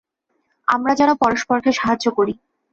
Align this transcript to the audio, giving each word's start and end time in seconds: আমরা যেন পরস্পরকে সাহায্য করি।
আমরা 0.67 0.93
যেন 0.95 1.09
পরস্পরকে 1.15 1.71
সাহায্য 1.71 2.05
করি। 2.17 2.33